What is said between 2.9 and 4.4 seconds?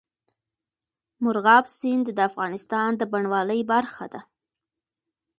د بڼوالۍ برخه ده.